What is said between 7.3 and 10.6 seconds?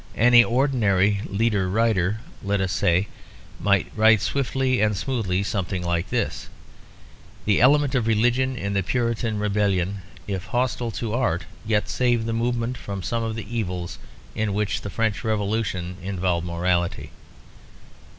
"The element of religion in the Puritan rebellion, if